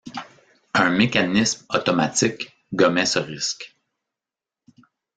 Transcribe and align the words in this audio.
Un 0.73 0.89
mécanisme 0.89 1.63
automatique 1.69 2.51
gommait 2.73 3.05
ce 3.05 3.19
risque. 3.19 3.75